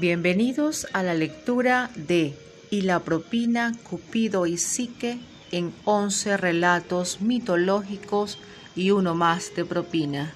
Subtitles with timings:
[0.00, 2.32] Bienvenidos a la lectura de
[2.70, 5.18] Y la propina, Cupido y Psique
[5.50, 8.38] en once relatos mitológicos
[8.76, 10.32] y uno más de propina.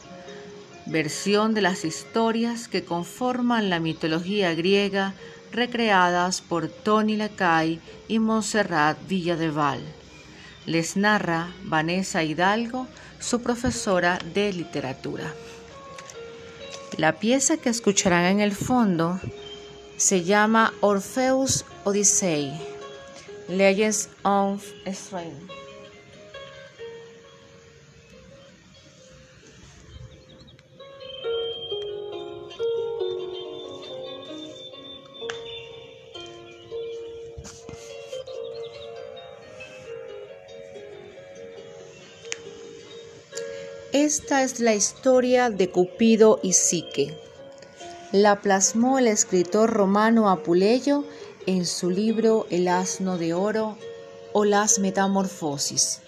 [0.86, 5.14] Versión de las historias que conforman la mitología griega
[5.52, 9.80] recreadas por Tony Lacay y Montserrat Villadeval.
[10.66, 12.88] Les narra Vanessa Hidalgo,
[13.20, 15.32] su profesora de literatura.
[16.98, 19.20] La pieza que escucharán en el fondo
[20.02, 22.52] se llama Orpheus Odyssey,
[23.48, 25.32] Legends of Israel.
[43.92, 47.31] Esta es la historia de Cupido y Psique.
[48.12, 51.06] La plasmó el escritor romano Apuleyo
[51.46, 53.78] en su libro El asno de oro
[54.34, 56.00] o las metamorfosis.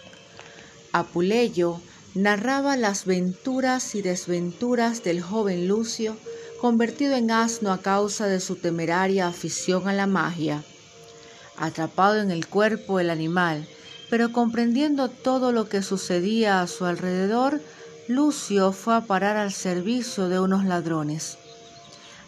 [0.92, 1.80] Apuleyo
[2.14, 6.18] narraba las venturas y desventuras del joven Lucio,
[6.60, 10.62] convertido en asno a causa de su temeraria afición a la magia.
[11.56, 13.66] Atrapado en el cuerpo del animal,
[14.10, 17.62] pero comprendiendo todo lo que sucedía a su alrededor,
[18.08, 21.38] Lucio fue a parar al servicio de unos ladrones.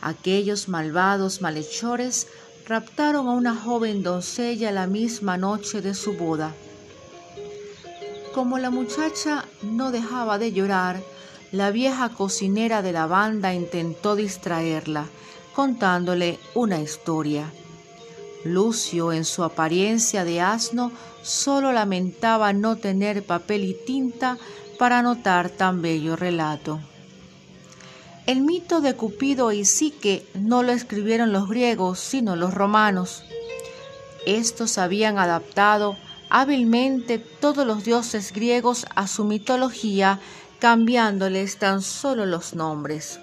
[0.07, 2.29] Aquellos malvados malhechores
[2.69, 6.55] raptaron a una joven doncella la misma noche de su boda.
[8.33, 11.03] Como la muchacha no dejaba de llorar,
[11.51, 15.07] la vieja cocinera de la banda intentó distraerla,
[15.57, 17.53] contándole una historia.
[18.45, 20.93] Lucio, en su apariencia de asno,
[21.23, 24.39] solo lamentaba no tener papel y tinta
[24.79, 26.79] para anotar tan bello relato.
[28.27, 33.23] El mito de Cupido y Psique no lo escribieron los griegos, sino los romanos.
[34.27, 35.97] Estos habían adaptado
[36.29, 40.21] hábilmente todos los dioses griegos a su mitología,
[40.59, 43.21] cambiándoles tan solo los nombres.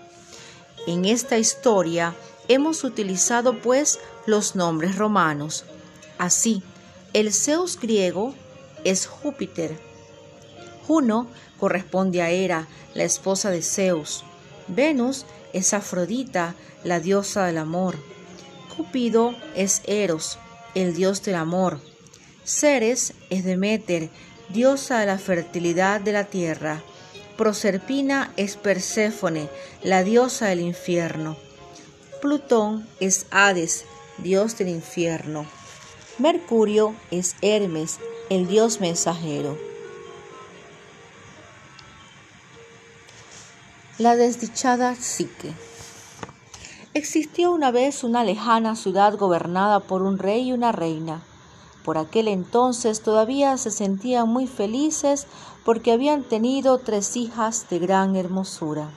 [0.87, 2.15] En esta historia
[2.47, 5.65] hemos utilizado pues los nombres romanos.
[6.17, 6.63] Así,
[7.11, 8.33] el Zeus griego
[8.85, 9.77] es Júpiter,
[10.87, 11.27] Juno
[11.59, 14.23] corresponde a Hera, la esposa de Zeus.
[14.67, 17.97] Venus es Afrodita, la diosa del amor.
[18.75, 20.39] Cupido es Eros,
[20.75, 21.79] el dios del amor.
[22.43, 24.09] Ceres es Demeter,
[24.49, 26.81] diosa de la fertilidad de la tierra.
[27.37, 29.49] Proserpina es Perséfone,
[29.81, 31.37] la diosa del infierno.
[32.21, 33.85] Plutón es Hades,
[34.17, 35.45] dios del infierno.
[36.19, 37.99] Mercurio es Hermes,
[38.29, 39.72] el dios mensajero.
[44.03, 45.53] La desdichada Psique.
[46.93, 51.21] Existió una vez una lejana ciudad gobernada por un rey y una reina.
[51.85, 55.25] Por aquel entonces todavía se sentían muy felices
[55.63, 58.89] porque habían tenido tres hijas de gran hermosura.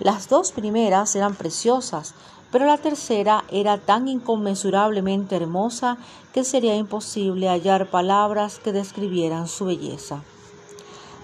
[0.00, 2.14] Las dos primeras eran preciosas,
[2.50, 5.98] pero la tercera era tan inconmensurablemente hermosa
[6.32, 10.22] que sería imposible hallar palabras que describieran su belleza.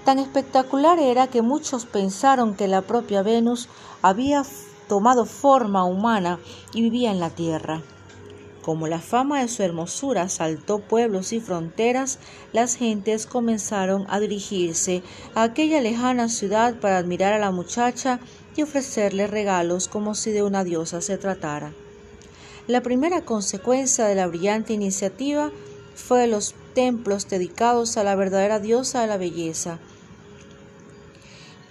[0.05, 3.69] Tan espectacular era que muchos pensaron que la propia Venus
[4.03, 4.43] había
[4.89, 6.41] tomado forma humana
[6.73, 7.83] y vivía en la tierra.
[8.63, 12.19] Como la fama de su hermosura saltó pueblos y fronteras,
[12.53, 15.03] las gentes comenzaron a dirigirse
[15.35, 18.21] a aquella lejana ciudad para admirar a la muchacha
[18.57, 21.73] y ofrecerle regalos como si de una diosa se tratara.
[22.67, 25.51] La primera consecuencia de la brillante iniciativa
[25.95, 29.79] fue los templos dedicados a la verdadera diosa de la belleza,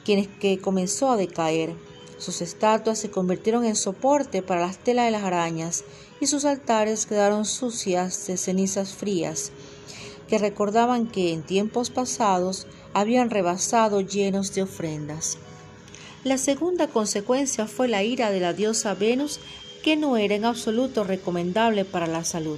[0.09, 1.75] quienes que comenzó a decaer.
[2.17, 5.83] Sus estatuas se convirtieron en soporte para las telas de las arañas
[6.19, 9.51] y sus altares quedaron sucias de cenizas frías,
[10.27, 15.37] que recordaban que en tiempos pasados habían rebasado llenos de ofrendas.
[16.23, 19.39] La segunda consecuencia fue la ira de la diosa Venus,
[19.83, 22.57] que no era en absoluto recomendable para la salud.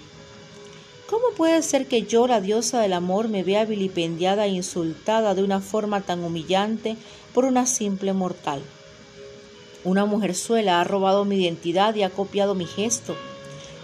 [1.11, 5.43] ¿Cómo puede ser que yo, la diosa del amor, me vea vilipendiada e insultada de
[5.43, 6.95] una forma tan humillante
[7.33, 8.61] por una simple mortal?
[9.83, 13.17] Una mujerzuela ha robado mi identidad y ha copiado mi gesto.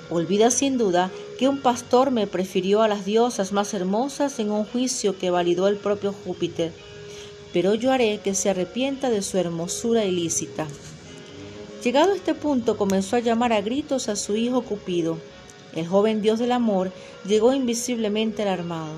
[0.10, 4.64] Olvida sin duda que un pastor me prefirió a las diosas más hermosas en un
[4.64, 6.72] juicio que validó el propio Júpiter,
[7.52, 10.66] pero yo haré que se arrepienta de su hermosura ilícita.
[11.84, 15.18] Llegado a este punto comenzó a llamar a gritos a su hijo Cupido,
[15.78, 16.92] el joven dios del amor
[17.26, 18.94] llegó invisiblemente alarmado.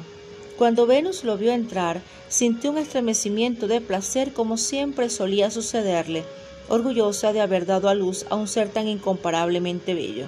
[0.57, 6.23] Cuando Venus lo vio entrar, sintió un estremecimiento de placer como siempre solía sucederle,
[6.67, 10.25] orgullosa de haber dado a luz a un ser tan incomparablemente bello.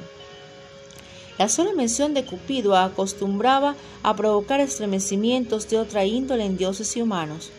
[1.38, 7.02] La sola mención de Cupido acostumbraba a provocar estremecimientos de otra índole en dioses y
[7.02, 7.52] humanos.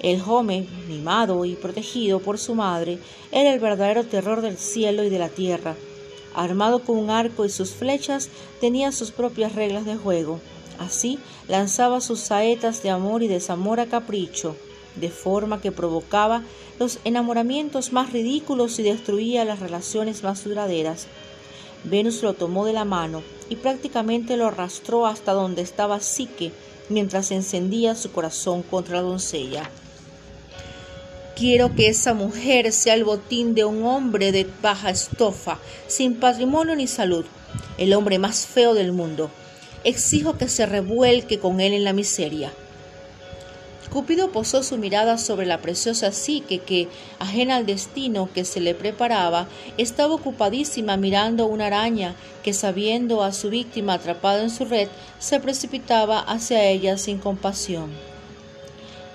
[0.00, 2.98] El joven, mimado y protegido por su madre,
[3.32, 5.74] era el verdadero terror del cielo y de la tierra.
[6.38, 8.28] Armado con un arco y sus flechas,
[8.60, 10.38] tenía sus propias reglas de juego.
[10.78, 11.18] Así
[11.48, 14.54] lanzaba sus saetas de amor y desamor a capricho,
[14.94, 16.44] de forma que provocaba
[16.78, 21.08] los enamoramientos más ridículos y destruía las relaciones más duraderas.
[21.82, 26.52] Venus lo tomó de la mano y prácticamente lo arrastró hasta donde estaba Psique
[26.88, 29.68] mientras encendía su corazón contra la doncella.
[31.38, 36.74] Quiero que esa mujer sea el botín de un hombre de baja estofa, sin patrimonio
[36.74, 37.24] ni salud,
[37.76, 39.30] el hombre más feo del mundo.
[39.84, 42.50] Exijo que se revuelque con él en la miseria.
[43.88, 46.88] Cupido posó su mirada sobre la preciosa psique que,
[47.20, 49.46] ajena al destino que se le preparaba,
[49.76, 54.88] estaba ocupadísima mirando una araña que, sabiendo a su víctima atrapada en su red,
[55.20, 58.07] se precipitaba hacia ella sin compasión.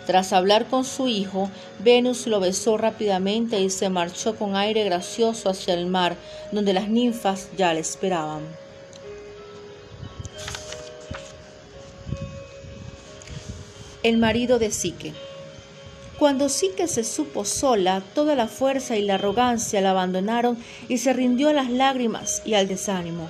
[0.06, 5.50] Tras hablar con su hijo, Venus lo besó rápidamente y se marchó con aire gracioso
[5.50, 6.18] hacia el mar,
[6.52, 8.42] donde las ninfas ya le esperaban.
[14.04, 15.14] El marido de Sique.
[16.20, 20.58] Cuando Sique se supo sola, toda la fuerza y la arrogancia la abandonaron
[20.90, 23.30] y se rindió a las lágrimas y al desánimo.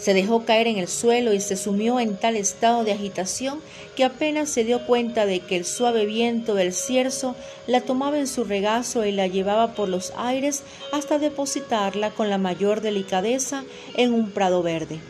[0.00, 3.60] Se dejó caer en el suelo y se sumió en tal estado de agitación
[3.96, 7.36] que apenas se dio cuenta de que el suave viento del cierzo
[7.66, 10.62] la tomaba en su regazo y la llevaba por los aires
[10.92, 13.64] hasta depositarla con la mayor delicadeza
[13.94, 15.00] en un prado verde.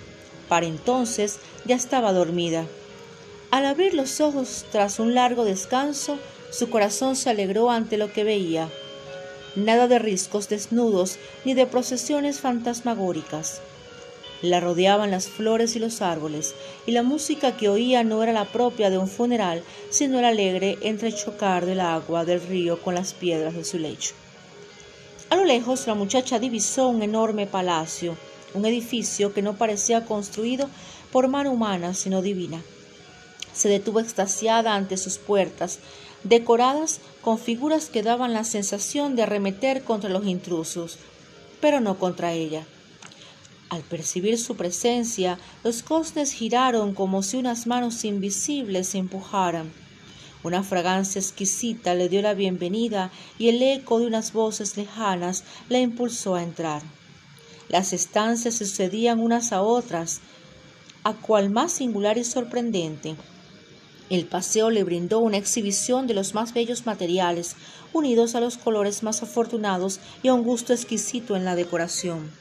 [0.48, 2.66] Para entonces ya estaba dormida.
[3.52, 6.18] Al abrir los ojos tras un largo descanso,
[6.50, 8.68] su corazón se alegró ante lo que veía.
[9.54, 13.60] Nada de riscos desnudos ni de procesiones fantasmagóricas.
[14.42, 16.54] La rodeaban las flores y los árboles,
[16.86, 20.78] y la música que oía no era la propia de un funeral, sino el alegre
[20.80, 24.14] entrechocar del agua del río con las piedras de su lecho.
[25.28, 28.16] A lo lejos la muchacha divisó un enorme palacio,
[28.54, 30.68] un edificio que no parecía construido
[31.12, 32.62] por mano humana, sino divina.
[33.52, 35.80] Se detuvo extasiada ante sus puertas,
[36.24, 40.98] decoradas con figuras que daban la sensación de arremeter contra los intrusos,
[41.60, 42.64] pero no contra ella.
[43.70, 49.70] Al percibir su presencia, los costes giraron como si unas manos invisibles se empujaran.
[50.42, 55.78] Una fragancia exquisita le dio la bienvenida y el eco de unas voces lejanas la
[55.78, 56.82] impulsó a entrar.
[57.68, 60.20] Las estancias sucedían unas a otras,
[61.04, 63.14] a cual más singular y sorprendente.
[64.08, 67.54] El paseo le brindó una exhibición de los más bellos materiales,
[67.92, 72.32] unidos a los colores más afortunados y a un gusto exquisito en la decoración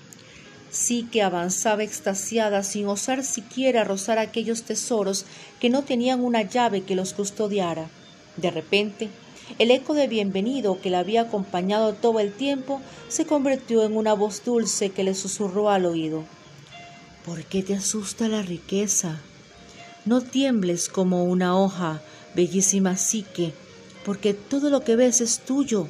[0.72, 5.26] sí que avanzaba extasiada sin osar siquiera rozar aquellos tesoros
[5.60, 7.90] que no tenían una llave que los custodiara.
[8.38, 9.10] De repente,
[9.58, 14.14] el eco de bienvenido que la había acompañado todo el tiempo se convirtió en una
[14.14, 16.24] voz dulce que le susurró al oído.
[17.26, 19.20] ¿Por qué te asusta la riqueza?
[20.06, 22.02] No tiembles como una hoja,
[22.36, 23.54] bellísima psique,
[24.06, 25.88] porque todo lo que ves es tuyo.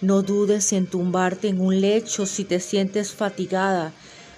[0.00, 3.92] No dudes en tumbarte en un lecho si te sientes fatigada.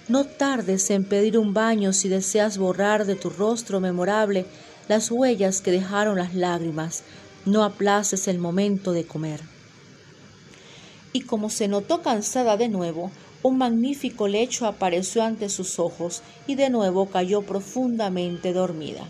[0.09, 4.47] No tardes en pedir un baño si deseas borrar de tu rostro memorable
[4.89, 7.03] las huellas que dejaron las lágrimas.
[7.45, 9.43] No aplaces el momento de comer.
[11.13, 13.11] Y como se notó cansada de nuevo,
[13.43, 19.07] un magnífico lecho apareció ante sus ojos y de nuevo cayó profundamente dormida.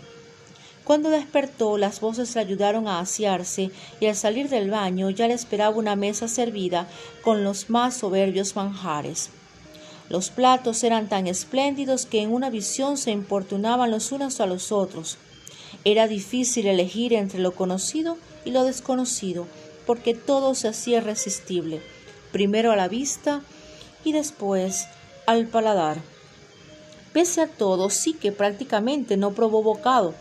[0.83, 5.33] Cuando despertó, las voces le ayudaron a asearse y al salir del baño ya le
[5.33, 6.87] esperaba una mesa servida
[7.23, 9.29] con los más soberbios manjares.
[10.09, 14.71] Los platos eran tan espléndidos que en una visión se importunaban los unos a los
[14.71, 15.17] otros.
[15.85, 19.47] Era difícil elegir entre lo conocido y lo desconocido,
[19.85, 21.81] porque todo se hacía irresistible,
[22.31, 23.41] primero a la vista
[24.03, 24.87] y después
[25.27, 26.01] al paladar.
[27.13, 30.13] Pese a todo, sí que prácticamente no probó bocado.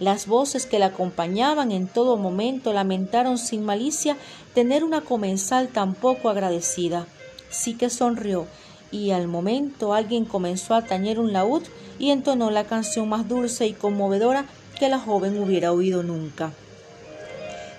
[0.00, 4.16] Las voces que la acompañaban en todo momento lamentaron sin malicia
[4.54, 7.06] tener una comensal tan poco agradecida.
[7.50, 8.46] Sí que sonrió
[8.90, 11.62] y al momento alguien comenzó a tañer un laúd
[11.98, 14.46] y entonó la canción más dulce y conmovedora
[14.78, 16.52] que la joven hubiera oído nunca.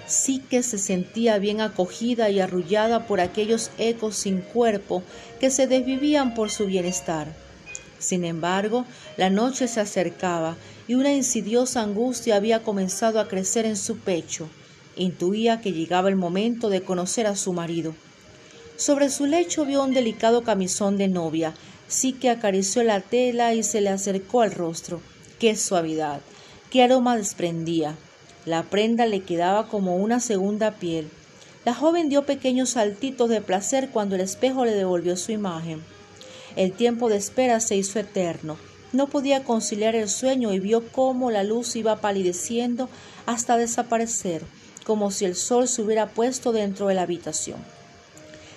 [0.05, 5.01] Sí que se sentía bien acogida y arrullada por aquellos ecos sin cuerpo
[5.39, 7.33] que se desvivían por su bienestar.
[7.97, 8.85] Sin embargo,
[9.17, 10.55] la noche se acercaba
[10.91, 14.50] y una insidiosa angustia había comenzado a crecer en su pecho.
[14.98, 17.95] Intuía que llegaba el momento de conocer a su marido.
[18.75, 21.53] Sobre su lecho vio un delicado camisón de novia.
[21.88, 25.00] Sí que acarició la tela y se le acercó al rostro.
[25.39, 26.19] ¡Qué suavidad!
[26.69, 27.95] ¡Qué aroma desprendía!
[28.45, 31.07] La prenda le quedaba como una segunda piel.
[31.63, 35.81] La joven dio pequeños saltitos de placer cuando el espejo le devolvió su imagen.
[36.57, 38.57] El tiempo de espera se hizo eterno.
[38.93, 42.89] No podía conciliar el sueño y vio cómo la luz iba palideciendo
[43.25, 44.43] hasta desaparecer,
[44.86, 47.57] como si el sol se hubiera puesto dentro de la habitación.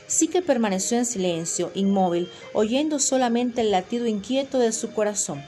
[0.08, 5.42] Sí que permaneció en silencio, inmóvil, oyendo solamente el latido inquieto de su corazón.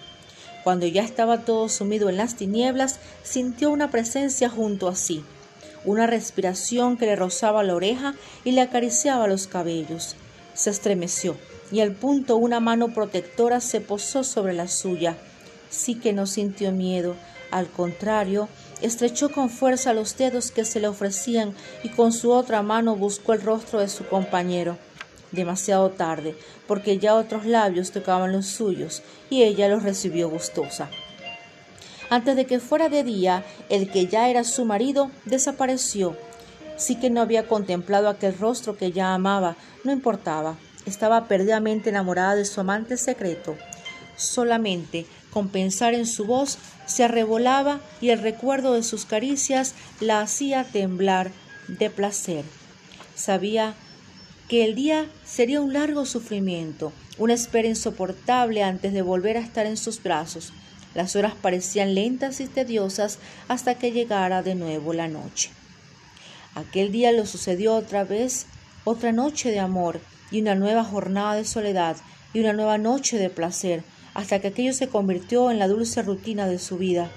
[0.62, 5.25] Cuando ya estaba todo sumido en las tinieblas, sintió una presencia junto a sí,
[5.85, 8.14] una respiración que le rozaba la oreja
[8.45, 10.16] y le acariciaba los cabellos.
[10.55, 11.37] Se estremeció
[11.73, 15.16] y al punto una mano protectora se posó sobre la suya.
[15.70, 17.16] Sí que no sintió miedo,
[17.50, 18.49] al contrario,
[18.82, 23.32] estrechó con fuerza los dedos que se le ofrecían y con su otra mano buscó
[23.32, 24.76] el rostro de su compañero.
[25.32, 26.37] Demasiado tarde,
[26.68, 30.88] porque ya otros labios tocaban los suyos y ella los recibió gustosa.
[32.08, 36.16] Antes de que fuera de día, el que ya era su marido desapareció.
[36.76, 40.56] Sí que no había contemplado aquel rostro que ya amaba, no importaba
[40.87, 43.57] estaba perdidamente enamorada de su amante secreto.
[44.16, 50.21] Solamente con pensar en su voz se arrebolaba y el recuerdo de sus caricias la
[50.21, 51.31] hacía temblar
[51.69, 52.45] de placer.
[53.14, 53.75] Sabía
[54.49, 59.66] que el día sería un largo sufrimiento, una espera insoportable antes de volver a estar
[59.66, 60.52] en sus brazos.
[60.95, 65.50] Las horas parecían lentas y tediosas hasta que llegara de nuevo la noche.
[66.55, 68.47] Aquel día lo sucedió otra vez,
[68.87, 70.00] otra noche de amor,
[70.31, 71.97] y una nueva jornada de soledad
[72.33, 73.83] y una nueva noche de placer,
[74.14, 77.11] hasta que aquello se convirtió en la dulce rutina de su vida.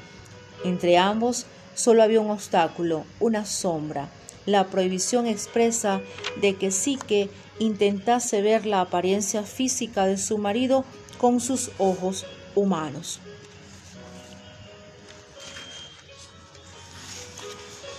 [0.65, 1.45] Entre ambos
[1.75, 4.09] solo había un obstáculo, una sombra,
[4.47, 6.01] la prohibición expresa
[6.41, 10.85] de que sí que intentase ver la apariencia física de su marido
[11.19, 13.19] con sus ojos humanos.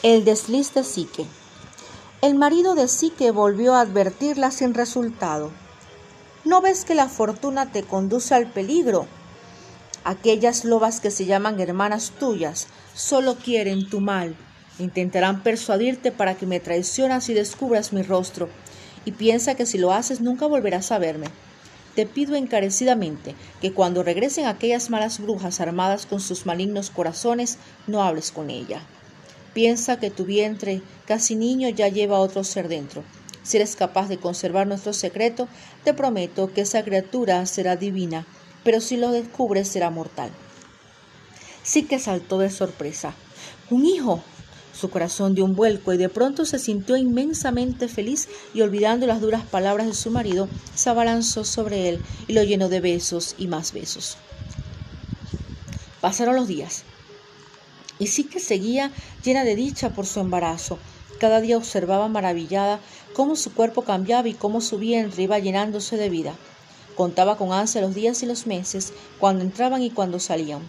[0.03, 1.40] El desliz de Psique.
[2.23, 5.51] El marido de Sique volvió a advertirla sin resultado.
[6.45, 9.07] ¿No ves que la fortuna te conduce al peligro?
[10.05, 14.37] Aquellas lobas que se llaman hermanas tuyas solo quieren tu mal.
[14.79, 18.51] Intentarán persuadirte para que me traicionas y descubras mi rostro,
[19.07, 21.29] y piensa que si lo haces nunca volverás a verme.
[21.95, 28.03] Te pido encarecidamente que cuando regresen aquellas malas brujas armadas con sus malignos corazones, no
[28.03, 28.83] hables con ella.
[29.53, 33.03] Piensa que tu vientre, casi niño, ya lleva otro ser dentro.
[33.43, 35.49] Si eres capaz de conservar nuestro secreto,
[35.83, 38.27] te prometo que esa criatura será divina,
[38.63, 40.31] pero si lo descubres será mortal.
[41.65, 43.15] Sí que saltó de sorpresa.
[43.71, 44.23] ¡Un hijo!
[44.73, 49.21] Su corazón dio un vuelco y de pronto se sintió inmensamente feliz y olvidando las
[49.21, 53.49] duras palabras de su marido, se abalanzó sobre él y lo llenó de besos y
[53.49, 54.17] más besos.
[56.01, 56.85] Pasaron los días
[58.01, 58.91] y sí que seguía
[59.23, 60.79] llena de dicha por su embarazo.
[61.21, 62.81] Cada día observaba maravillada
[63.15, 66.35] cómo su cuerpo cambiaba y cómo su vientre iba llenándose de vida.
[66.97, 70.63] Contaba con ansia los días y los meses, cuando entraban y cuando salían.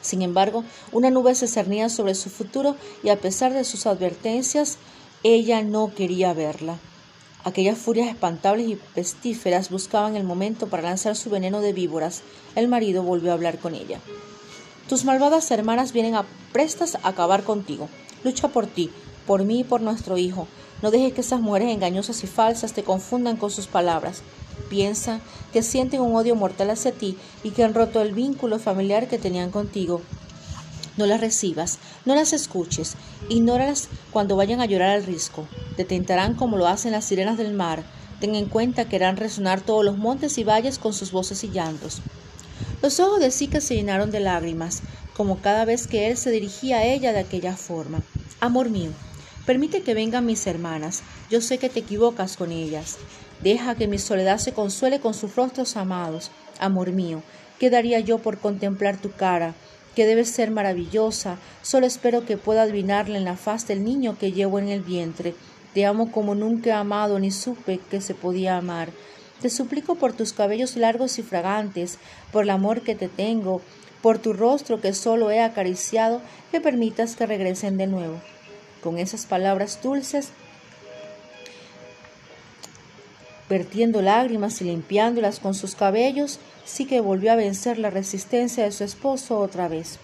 [0.00, 4.76] Sin embargo, una nube se cernía sobre su futuro y a pesar de sus advertencias,
[5.22, 6.78] ella no quería verla.
[7.42, 12.22] Aquellas furias espantables y pestíferas buscaban el momento para lanzar su veneno de víboras.
[12.54, 13.98] El marido volvió a hablar con ella.
[14.88, 16.14] Tus malvadas hermanas vienen
[16.52, 17.88] prestas a acabar contigo.
[18.22, 18.90] Lucha por ti,
[19.26, 20.46] por mí y por nuestro hijo.
[20.82, 24.22] No dejes que esas mujeres engañosas y falsas te confundan con sus palabras.
[24.68, 25.20] Piensa
[25.54, 29.16] que sienten un odio mortal hacia ti y que han roto el vínculo familiar que
[29.16, 30.02] tenían contigo.
[30.98, 32.96] No las recibas, no las escuches,
[33.30, 35.48] ignóralas cuando vayan a llorar al risco.
[35.78, 37.82] Te tentarán como lo hacen las sirenas del mar.
[38.20, 41.48] Ten en cuenta que harán resonar todos los montes y valles con sus voces y
[41.48, 42.02] llantos.
[42.84, 44.82] Los ojos de Zika se llenaron de lágrimas,
[45.16, 48.02] como cada vez que él se dirigía a ella de aquella forma.
[48.40, 48.90] Amor mío,
[49.46, 51.02] permite que vengan mis hermanas.
[51.30, 52.98] Yo sé que te equivocas con ellas.
[53.42, 56.30] Deja que mi soledad se consuele con sus rostros amados.
[56.60, 57.22] Amor mío,
[57.58, 59.54] ¿qué daría yo por contemplar tu cara?
[59.96, 61.38] que debe ser maravillosa.
[61.62, 65.34] Solo espero que pueda adivinarla en la faz del niño que llevo en el vientre.
[65.72, 68.90] Te amo como nunca he amado ni supe que se podía amar.
[69.44, 71.98] Te suplico por tus cabellos largos y fragantes,
[72.32, 73.60] por el amor que te tengo,
[74.00, 78.22] por tu rostro que solo he acariciado, que permitas que regresen de nuevo.
[78.82, 80.30] Con esas palabras dulces,
[83.50, 88.72] vertiendo lágrimas y limpiándolas con sus cabellos, sí que volvió a vencer la resistencia de
[88.72, 89.98] su esposo otra vez.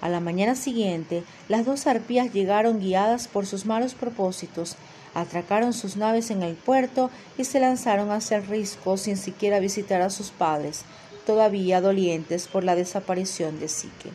[0.00, 4.76] A la mañana siguiente, las dos arpías llegaron guiadas por sus malos propósitos,
[5.14, 10.02] atracaron sus naves en el puerto y se lanzaron hacia el risco sin siquiera visitar
[10.02, 10.84] a sus padres,
[11.26, 14.10] todavía dolientes por la desaparición de Sique.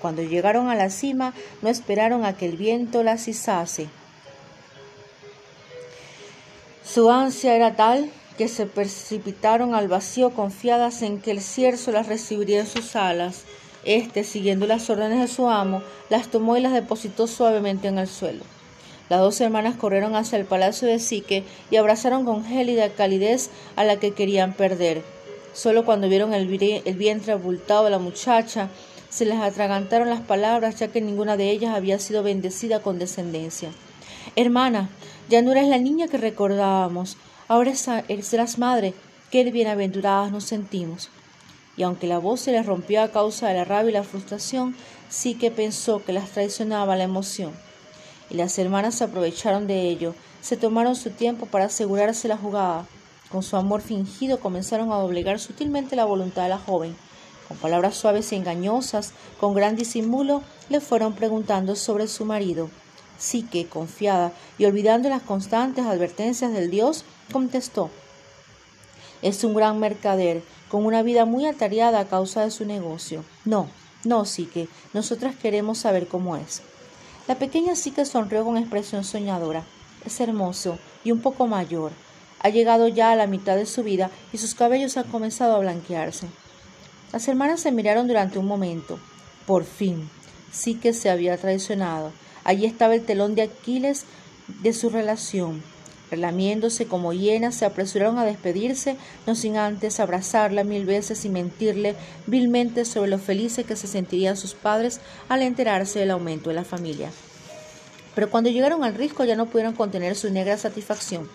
[0.00, 3.88] Cuando llegaron a la cima, no esperaron a que el viento las izase.
[6.84, 12.06] Su ansia era tal que se precipitaron al vacío confiadas en que el cierzo las
[12.06, 13.44] recibiría en sus alas.
[13.84, 18.08] Este, siguiendo las órdenes de su amo, las tomó y las depositó suavemente en el
[18.08, 18.44] suelo.
[19.08, 23.84] Las dos hermanas corrieron hacia el palacio de Sique y abrazaron con gélida calidez a
[23.84, 25.02] la que querían perder.
[25.52, 28.68] Solo cuando vieron el, vientre abultado de la muchacha,
[29.08, 33.70] se les atragantaron las palabras, ya que ninguna de ellas había sido bendecida con descendencia.
[34.34, 34.90] Hermana,
[35.28, 37.16] ya no eres la niña que recordábamos,
[37.48, 38.92] ahora serás madre,
[39.30, 41.10] qué bienaventuradas nos sentimos
[41.76, 44.74] y aunque la voz se le rompió a causa de la rabia y la frustración,
[45.08, 47.52] sí que pensó que las traicionaba la emoción.
[48.30, 52.86] Y las hermanas se aprovecharon de ello, se tomaron su tiempo para asegurarse la jugada.
[53.30, 56.96] Con su amor fingido comenzaron a doblegar sutilmente la voluntad de la joven.
[57.48, 62.70] Con palabras suaves y engañosas, con gran disimulo, le fueron preguntando sobre su marido.
[63.18, 67.90] Sí que, confiada y olvidando las constantes advertencias del Dios, contestó
[69.22, 73.24] Es un gran mercader con una vida muy atareada a causa de su negocio.
[73.44, 73.68] No,
[74.04, 76.62] no, Sique, nosotras queremos saber cómo es.
[77.28, 79.64] La pequeña Sique sonrió con expresión soñadora.
[80.04, 81.92] Es hermoso y un poco mayor.
[82.40, 85.58] Ha llegado ya a la mitad de su vida y sus cabellos han comenzado a
[85.58, 86.28] blanquearse.
[87.12, 88.98] Las hermanas se miraron durante un momento.
[89.46, 90.08] Por fin,
[90.52, 92.12] Sique se había traicionado.
[92.44, 94.04] Allí estaba el telón de Aquiles
[94.62, 95.62] de su relación
[96.10, 101.96] Relamiéndose como hienas, se apresuraron a despedirse, no sin antes abrazarla mil veces y mentirle
[102.26, 106.64] vilmente sobre lo felices que se sentirían sus padres al enterarse del aumento de la
[106.64, 107.10] familia.
[108.14, 111.28] Pero cuando llegaron al risco ya no pudieron contener su negra satisfacción.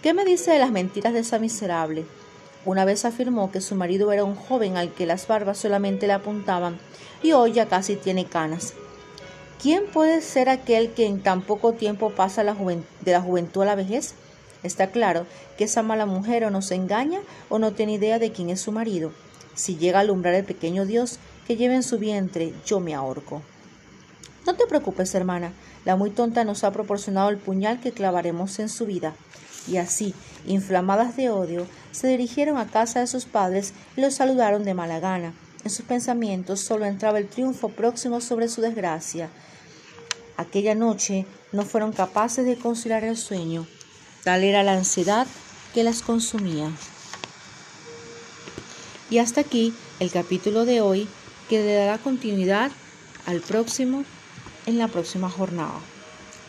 [0.00, 2.04] ¿Qué me dice de las mentiras de esa miserable?
[2.64, 6.14] Una vez afirmó que su marido era un joven al que las barbas solamente le
[6.14, 6.78] apuntaban
[7.22, 8.74] y hoy ya casi tiene canas.
[9.64, 13.74] ¿Quién puede ser aquel que en tan poco tiempo pasa de la juventud a la
[13.74, 14.12] vejez?
[14.62, 15.24] Está claro
[15.56, 18.72] que esa mala mujer o nos engaña o no tiene idea de quién es su
[18.72, 19.10] marido.
[19.54, 23.40] Si llega a alumbrar el pequeño Dios que lleva en su vientre, yo me ahorco.
[24.44, 25.54] No te preocupes, hermana,
[25.86, 29.14] la muy tonta nos ha proporcionado el puñal que clavaremos en su vida.
[29.66, 30.14] Y así,
[30.46, 35.00] inflamadas de odio, se dirigieron a casa de sus padres y los saludaron de mala
[35.00, 35.32] gana.
[35.64, 39.30] En sus pensamientos solo entraba el triunfo próximo sobre su desgracia.
[40.36, 43.66] Aquella noche no fueron capaces de conciliar el sueño.
[44.24, 45.26] Tal era la ansiedad
[45.72, 46.70] que las consumía.
[49.10, 51.06] Y hasta aquí el capítulo de hoy
[51.48, 52.72] que le dará continuidad
[53.26, 54.04] al próximo
[54.66, 55.78] en la próxima jornada.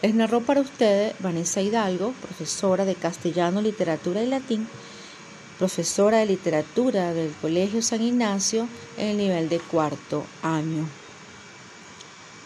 [0.01, 4.67] Les narró para ustedes Vanessa Hidalgo, profesora de castellano, literatura y latín,
[5.57, 8.67] profesora de literatura del Colegio San Ignacio
[8.97, 10.87] en el nivel de cuarto año.